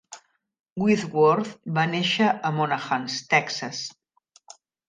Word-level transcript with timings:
Whitworth 0.83 1.51
va 1.77 1.85
néixer 1.93 2.31
a 2.49 2.53
Monahans, 2.61 3.19
Texas. 3.35 3.87